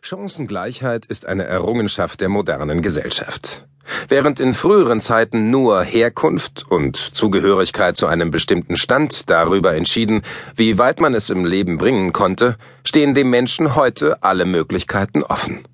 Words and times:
Chancengleichheit 0.00 1.06
ist 1.06 1.26
eine 1.26 1.44
Errungenschaft 1.44 2.20
der 2.20 2.28
modernen 2.28 2.82
Gesellschaft. 2.82 3.66
Während 4.08 4.38
in 4.38 4.52
früheren 4.52 5.00
Zeiten 5.00 5.50
nur 5.50 5.82
Herkunft 5.82 6.66
und 6.68 6.96
Zugehörigkeit 6.96 7.96
zu 7.96 8.06
einem 8.06 8.30
bestimmten 8.30 8.76
Stand 8.76 9.30
darüber 9.30 9.74
entschieden, 9.74 10.22
wie 10.56 10.78
weit 10.78 11.00
man 11.00 11.14
es 11.14 11.30
im 11.30 11.44
Leben 11.44 11.78
bringen 11.78 12.12
konnte, 12.12 12.56
stehen 12.84 13.14
dem 13.14 13.30
Menschen 13.30 13.74
heute 13.74 14.22
alle 14.22 14.44
Möglichkeiten 14.44 15.22
offen. 15.22 15.66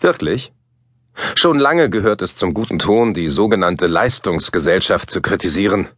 Wirklich? 0.00 0.52
Schon 1.34 1.58
lange 1.58 1.90
gehört 1.90 2.22
es 2.22 2.36
zum 2.36 2.54
guten 2.54 2.78
Ton, 2.78 3.14
die 3.14 3.28
sogenannte 3.28 3.86
Leistungsgesellschaft 3.86 5.10
zu 5.10 5.20
kritisieren. 5.20 5.88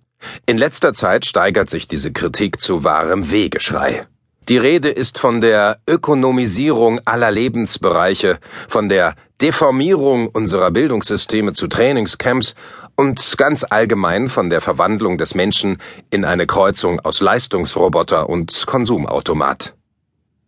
In 0.47 0.59
letzter 0.59 0.93
Zeit 0.93 1.27
steigert 1.27 1.71
sich 1.71 1.89
diese 1.89 2.13
Kritik 2.13 2.61
zu 2.61 2.85
wahrem 2.85 3.31
Wegeschrei. 3.31 4.07
Die 4.49 4.59
Rede 4.59 4.91
ist 4.91 5.19
von 5.19 5.41
der 5.41 5.81
Ökonomisierung 5.89 7.01
aller 7.05 7.33
Lebensbereiche, 7.33 8.39
von 8.69 8.89
der 8.89 9.17
Deformierung 9.43 10.29
unserer 10.29 10.71
Bildungssysteme 10.71 11.53
zu 11.53 11.67
Trainingscamps 11.67 12.55
und 12.95 13.39
ganz 13.39 13.65
allgemein 13.69 14.29
von 14.29 14.49
der 14.49 14.61
Verwandlung 14.61 15.19
des 15.19 15.35
Menschen 15.35 15.79
in 16.11 16.25
eine 16.25 16.47
Kreuzung 16.47 17.01
aus 17.01 17.21
Leistungsroboter 17.21 18.29
und 18.29 18.67
Konsumautomat. 18.69 19.75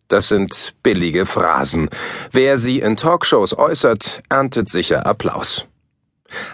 Das 0.07 0.29
sind 0.29 0.73
billige 0.81 1.25
Phrasen. 1.25 1.89
Wer 2.31 2.57
sie 2.57 2.79
in 2.79 2.95
Talkshows 2.95 3.57
äußert, 3.57 4.23
erntet 4.29 4.69
sicher 4.69 5.05
Applaus. 5.05 5.65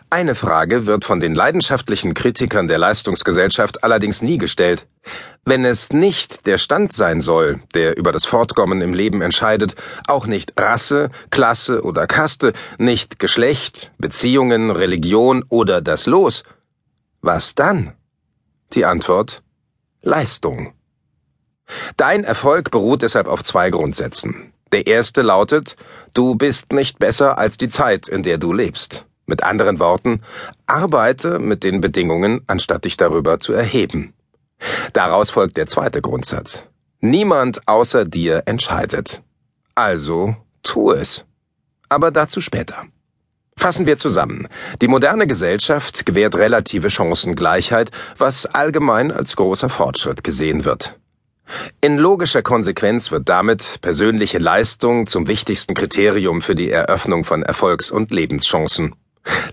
Eine 0.09 0.35
Frage 0.35 0.85
wird 0.85 1.05
von 1.05 1.19
den 1.19 1.35
leidenschaftlichen 1.35 2.13
Kritikern 2.13 2.67
der 2.67 2.77
Leistungsgesellschaft 2.77 3.83
allerdings 3.83 4.21
nie 4.21 4.37
gestellt. 4.37 4.85
Wenn 5.43 5.65
es 5.65 5.91
nicht 5.91 6.47
der 6.47 6.57
Stand 6.57 6.93
sein 6.93 7.21
soll, 7.21 7.59
der 7.73 7.97
über 7.97 8.11
das 8.11 8.25
Fortkommen 8.25 8.81
im 8.81 8.93
Leben 8.93 9.21
entscheidet, 9.21 9.75
auch 10.07 10.25
nicht 10.25 10.53
Rasse, 10.59 11.11
Klasse 11.29 11.83
oder 11.83 12.07
Kaste, 12.07 12.53
nicht 12.77 13.19
Geschlecht, 13.19 13.91
Beziehungen, 13.97 14.71
Religion 14.71 15.43
oder 15.49 15.81
das 15.81 16.05
Los, 16.05 16.43
was 17.21 17.55
dann? 17.55 17.93
Die 18.73 18.85
Antwort 18.85 19.43
Leistung. 20.01 20.73
Dein 21.97 22.23
Erfolg 22.23 22.69
beruht 22.71 23.01
deshalb 23.01 23.27
auf 23.27 23.43
zwei 23.43 23.71
Grundsätzen. 23.71 24.53
Der 24.71 24.87
erste 24.87 25.21
lautet, 25.21 25.75
du 26.13 26.35
bist 26.35 26.71
nicht 26.71 26.99
besser 26.99 27.37
als 27.37 27.57
die 27.57 27.69
Zeit, 27.69 28.07
in 28.07 28.23
der 28.23 28.37
du 28.37 28.53
lebst. 28.53 29.05
Mit 29.25 29.43
anderen 29.43 29.79
Worten, 29.79 30.21
arbeite 30.67 31.39
mit 31.39 31.63
den 31.63 31.81
Bedingungen, 31.81 32.41
anstatt 32.47 32.85
dich 32.85 32.97
darüber 32.97 33.39
zu 33.39 33.53
erheben. 33.53 34.13
Daraus 34.93 35.31
folgt 35.31 35.57
der 35.57 35.67
zweite 35.67 36.01
Grundsatz. 36.01 36.63
Niemand 37.01 37.67
außer 37.67 38.05
dir 38.05 38.43
entscheidet. 38.45 39.21
Also 39.73 40.35
tu 40.63 40.91
es. 40.91 41.25
Aber 41.89 42.11
dazu 42.11 42.41
später. 42.41 42.83
Fassen 43.57 43.85
wir 43.85 43.97
zusammen. 43.97 44.47
Die 44.81 44.87
moderne 44.87 45.27
Gesellschaft 45.27 46.05
gewährt 46.05 46.35
relative 46.35 46.89
Chancengleichheit, 46.89 47.91
was 48.17 48.45
allgemein 48.45 49.11
als 49.11 49.35
großer 49.35 49.69
Fortschritt 49.69 50.23
gesehen 50.23 50.65
wird. 50.65 50.99
In 51.79 51.97
logischer 51.97 52.41
Konsequenz 52.41 53.11
wird 53.11 53.29
damit 53.29 53.79
persönliche 53.81 54.39
Leistung 54.39 55.07
zum 55.07 55.27
wichtigsten 55.27 55.73
Kriterium 55.73 56.41
für 56.41 56.55
die 56.55 56.71
Eröffnung 56.71 57.23
von 57.23 57.43
Erfolgs- 57.43 57.91
und 57.91 58.11
Lebenschancen. 58.11 58.95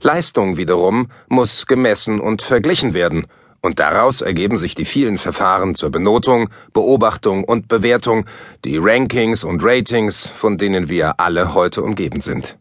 Leistung 0.00 0.56
wiederum 0.56 1.10
muss 1.28 1.66
gemessen 1.66 2.20
und 2.20 2.42
verglichen 2.42 2.94
werden, 2.94 3.26
und 3.64 3.78
daraus 3.78 4.20
ergeben 4.22 4.56
sich 4.56 4.74
die 4.74 4.84
vielen 4.84 5.18
Verfahren 5.18 5.76
zur 5.76 5.90
Benotung, 5.90 6.50
Beobachtung 6.72 7.44
und 7.44 7.68
Bewertung, 7.68 8.26
die 8.64 8.76
Rankings 8.76 9.44
und 9.44 9.62
Ratings, 9.64 10.28
von 10.28 10.58
denen 10.58 10.88
wir 10.88 11.20
alle 11.20 11.54
heute 11.54 11.82
umgeben 11.82 12.20
sind. 12.20 12.58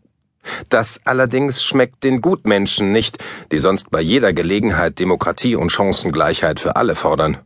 Das 0.69 1.01
allerdings 1.03 1.63
schmeckt 1.63 2.03
den 2.03 2.21
Gutmenschen 2.21 2.91
nicht, 2.91 3.17
die 3.51 3.59
sonst 3.59 3.89
bei 3.89 4.01
jeder 4.01 4.31
Gelegenheit 4.33 4.99
Demokratie 4.99 5.55
und 5.55 5.71
Chancengleichheit 5.71 6.59
für 6.59 6.75
alle 6.75 6.95
fordern. 6.95 7.37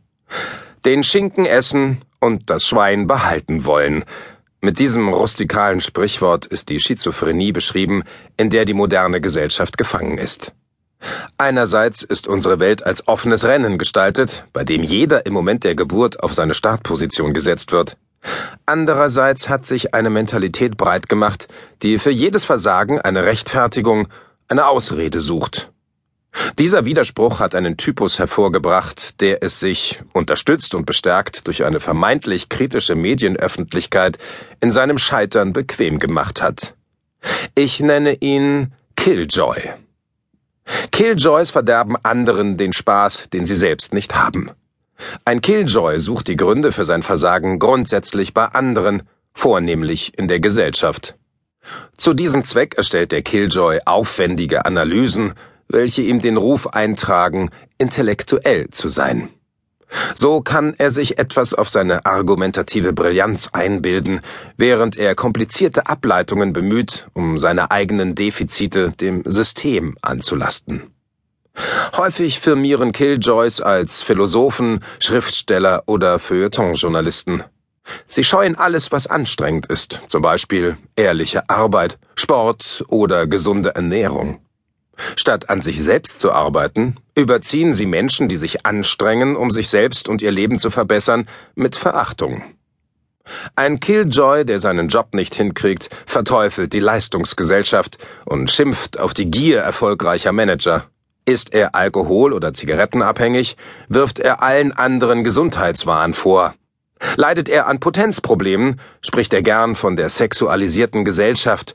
Den 0.84 1.02
Schinken 1.02 1.46
essen 1.46 2.02
und 2.20 2.48
das 2.50 2.66
Schwein 2.66 3.06
behalten 3.06 3.64
wollen, 3.64 4.04
mit 4.60 4.78
diesem 4.78 5.08
rustikalen 5.08 5.80
Sprichwort 5.80 6.46
ist 6.46 6.70
die 6.70 6.80
Schizophrenie 6.80 7.52
beschrieben, 7.52 8.04
in 8.36 8.50
der 8.50 8.64
die 8.64 8.74
moderne 8.74 9.20
Gesellschaft 9.20 9.78
gefangen 9.78 10.18
ist. 10.18 10.52
Einerseits 11.38 12.02
ist 12.02 12.26
unsere 12.26 12.58
Welt 12.58 12.84
als 12.84 13.06
offenes 13.06 13.44
Rennen 13.44 13.78
gestaltet, 13.78 14.44
bei 14.52 14.64
dem 14.64 14.82
jeder 14.82 15.26
im 15.26 15.34
Moment 15.34 15.64
der 15.64 15.74
Geburt 15.74 16.22
auf 16.22 16.32
seine 16.32 16.54
Startposition 16.54 17.34
gesetzt 17.34 17.72
wird. 17.72 17.96
Andererseits 18.64 19.48
hat 19.48 19.66
sich 19.66 19.94
eine 19.94 20.10
Mentalität 20.10 20.76
breit 20.76 21.08
gemacht, 21.08 21.48
die 21.82 21.98
für 21.98 22.10
jedes 22.10 22.44
Versagen 22.44 23.00
eine 23.00 23.24
Rechtfertigung, 23.24 24.08
eine 24.48 24.66
Ausrede 24.66 25.20
sucht. 25.20 25.70
Dieser 26.58 26.84
Widerspruch 26.84 27.40
hat 27.40 27.54
einen 27.54 27.76
Typus 27.76 28.18
hervorgebracht, 28.18 29.20
der 29.20 29.42
es 29.42 29.60
sich, 29.60 30.02
unterstützt 30.12 30.74
und 30.74 30.86
bestärkt 30.86 31.46
durch 31.46 31.64
eine 31.64 31.80
vermeintlich 31.80 32.48
kritische 32.48 32.94
Medienöffentlichkeit, 32.94 34.18
in 34.60 34.70
seinem 34.70 34.98
Scheitern 34.98 35.52
bequem 35.52 35.98
gemacht 35.98 36.42
hat. 36.42 36.74
Ich 37.54 37.80
nenne 37.80 38.14
ihn 38.14 38.72
Killjoy. 38.96 39.72
Killjoys 40.90 41.50
verderben 41.50 41.96
anderen 42.02 42.56
den 42.56 42.72
Spaß, 42.72 43.28
den 43.32 43.44
sie 43.44 43.54
selbst 43.54 43.94
nicht 43.94 44.14
haben. 44.14 44.50
Ein 45.24 45.40
Killjoy 45.40 46.00
sucht 46.00 46.28
die 46.28 46.36
Gründe 46.36 46.72
für 46.72 46.84
sein 46.84 47.02
Versagen 47.02 47.58
grundsätzlich 47.58 48.34
bei 48.34 48.46
anderen, 48.46 49.02
vornehmlich 49.32 50.18
in 50.18 50.28
der 50.28 50.40
Gesellschaft. 50.40 51.16
Zu 51.96 52.14
diesem 52.14 52.44
Zweck 52.44 52.74
erstellt 52.76 53.12
der 53.12 53.22
Killjoy 53.22 53.80
aufwendige 53.84 54.64
Analysen, 54.64 55.34
welche 55.68 56.02
ihm 56.02 56.20
den 56.20 56.36
Ruf 56.36 56.68
eintragen, 56.68 57.50
intellektuell 57.78 58.70
zu 58.70 58.88
sein. 58.88 59.30
So 60.14 60.40
kann 60.40 60.74
er 60.78 60.90
sich 60.90 61.18
etwas 61.18 61.54
auf 61.54 61.68
seine 61.68 62.06
argumentative 62.06 62.92
Brillanz 62.92 63.50
einbilden, 63.52 64.20
während 64.56 64.96
er 64.96 65.14
komplizierte 65.14 65.86
Ableitungen 65.86 66.52
bemüht, 66.52 67.06
um 67.14 67.38
seine 67.38 67.70
eigenen 67.70 68.14
Defizite 68.14 68.92
dem 69.00 69.22
System 69.24 69.96
anzulasten. 70.02 70.90
Häufig 71.96 72.40
firmieren 72.40 72.92
Killjoys 72.92 73.60
als 73.60 74.02
Philosophen, 74.02 74.84
Schriftsteller 74.98 75.84
oder 75.86 76.18
Feuilletonjournalisten. 76.18 77.44
Sie 78.08 78.24
scheuen 78.24 78.56
alles, 78.56 78.92
was 78.92 79.06
anstrengend 79.06 79.66
ist, 79.66 80.02
zum 80.08 80.20
Beispiel 80.20 80.76
ehrliche 80.96 81.48
Arbeit, 81.48 81.98
Sport 82.16 82.84
oder 82.88 83.26
gesunde 83.26 83.74
Ernährung. 83.74 84.40
Statt 85.16 85.50
an 85.50 85.62
sich 85.62 85.82
selbst 85.82 86.20
zu 86.20 86.32
arbeiten, 86.32 86.96
überziehen 87.14 87.72
sie 87.72 87.86
Menschen, 87.86 88.28
die 88.28 88.36
sich 88.36 88.66
anstrengen, 88.66 89.36
um 89.36 89.50
sich 89.50 89.68
selbst 89.68 90.08
und 90.08 90.22
ihr 90.22 90.30
Leben 90.30 90.58
zu 90.58 90.70
verbessern, 90.70 91.26
mit 91.54 91.76
Verachtung. 91.76 92.42
Ein 93.56 93.80
Killjoy, 93.80 94.44
der 94.44 94.60
seinen 94.60 94.88
Job 94.88 95.08
nicht 95.12 95.34
hinkriegt, 95.34 95.90
verteufelt 96.06 96.72
die 96.72 96.80
Leistungsgesellschaft 96.80 97.98
und 98.24 98.50
schimpft 98.50 98.98
auf 98.98 99.14
die 99.14 99.30
Gier 99.30 99.60
erfolgreicher 99.60 100.32
Manager. 100.32 100.86
Ist 101.24 101.52
er 101.52 101.74
alkohol- 101.74 102.32
oder 102.32 102.54
zigarettenabhängig, 102.54 103.56
wirft 103.88 104.20
er 104.20 104.42
allen 104.42 104.72
anderen 104.72 105.24
Gesundheitswahn 105.24 106.14
vor. 106.14 106.54
Leidet 107.16 107.48
er 107.48 107.66
an 107.66 107.80
Potenzproblemen, 107.80 108.80
spricht 109.02 109.32
er 109.34 109.42
gern 109.42 109.74
von 109.74 109.96
der 109.96 110.08
sexualisierten 110.08 111.04
Gesellschaft 111.04 111.74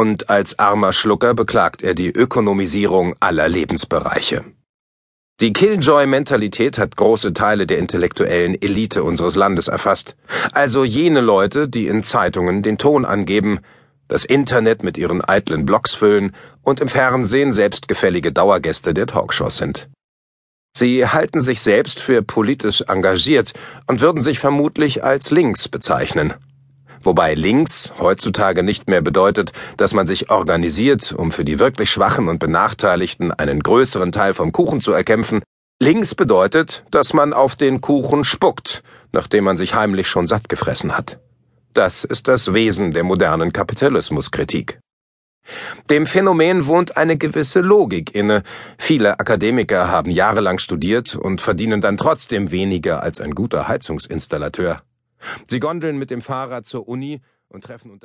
und 0.00 0.30
als 0.30 0.58
armer 0.58 0.94
Schlucker 0.94 1.34
beklagt 1.34 1.82
er 1.82 1.92
die 1.92 2.08
Ökonomisierung 2.08 3.16
aller 3.20 3.50
Lebensbereiche. 3.50 4.44
Die 5.42 5.52
Killjoy-Mentalität 5.52 6.78
hat 6.78 6.96
große 6.96 7.34
Teile 7.34 7.66
der 7.66 7.76
intellektuellen 7.76 8.60
Elite 8.62 9.04
unseres 9.04 9.36
Landes 9.36 9.68
erfasst, 9.68 10.16
also 10.52 10.84
jene 10.84 11.20
Leute, 11.20 11.68
die 11.68 11.86
in 11.86 12.02
Zeitungen 12.02 12.62
den 12.62 12.78
Ton 12.78 13.04
angeben, 13.04 13.60
das 14.08 14.24
Internet 14.24 14.82
mit 14.82 14.96
ihren 14.96 15.22
eitlen 15.22 15.66
Blogs 15.66 15.92
füllen 15.92 16.34
und 16.62 16.80
im 16.80 16.88
Fernsehen 16.88 17.52
selbstgefällige 17.52 18.32
Dauergäste 18.32 18.94
der 18.94 19.06
Talkshows 19.06 19.58
sind. 19.58 19.90
Sie 20.74 21.06
halten 21.06 21.42
sich 21.42 21.60
selbst 21.60 22.00
für 22.00 22.22
politisch 22.22 22.84
engagiert 22.88 23.52
und 23.86 24.00
würden 24.00 24.22
sich 24.22 24.38
vermutlich 24.38 25.04
als 25.04 25.30
links 25.30 25.68
bezeichnen 25.68 26.32
wobei 27.02 27.34
links 27.34 27.92
heutzutage 27.98 28.62
nicht 28.62 28.88
mehr 28.88 29.00
bedeutet, 29.00 29.52
dass 29.76 29.94
man 29.94 30.06
sich 30.06 30.30
organisiert, 30.30 31.12
um 31.12 31.32
für 31.32 31.44
die 31.44 31.58
wirklich 31.58 31.90
Schwachen 31.90 32.28
und 32.28 32.38
Benachteiligten 32.38 33.32
einen 33.32 33.60
größeren 33.60 34.12
Teil 34.12 34.34
vom 34.34 34.52
Kuchen 34.52 34.80
zu 34.80 34.92
erkämpfen. 34.92 35.42
Links 35.80 36.14
bedeutet, 36.14 36.84
dass 36.90 37.14
man 37.14 37.32
auf 37.32 37.56
den 37.56 37.80
Kuchen 37.80 38.24
spuckt, 38.24 38.82
nachdem 39.12 39.44
man 39.44 39.56
sich 39.56 39.74
heimlich 39.74 40.08
schon 40.08 40.26
satt 40.26 40.48
gefressen 40.48 40.96
hat. 40.96 41.18
Das 41.72 42.04
ist 42.04 42.28
das 42.28 42.52
Wesen 42.52 42.92
der 42.92 43.04
modernen 43.04 43.52
Kapitalismuskritik. 43.52 44.78
Dem 45.88 46.06
Phänomen 46.06 46.66
wohnt 46.66 46.96
eine 46.96 47.16
gewisse 47.16 47.60
Logik 47.60 48.14
inne. 48.14 48.42
Viele 48.78 49.18
Akademiker 49.18 49.88
haben 49.88 50.10
jahrelang 50.10 50.58
studiert 50.58 51.16
und 51.16 51.40
verdienen 51.40 51.80
dann 51.80 51.96
trotzdem 51.96 52.50
weniger 52.50 53.02
als 53.02 53.20
ein 53.20 53.34
guter 53.34 53.68
Heizungsinstallateur. 53.68 54.82
Sie 55.48 55.60
gondeln 55.60 55.98
mit 55.98 56.10
dem 56.10 56.20
Fahrrad 56.20 56.66
zur 56.66 56.88
Uni 56.88 57.20
und 57.48 57.64
treffen 57.64 57.90
unter 57.90 57.98